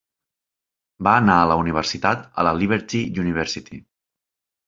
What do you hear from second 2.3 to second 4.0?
a la Liberty University.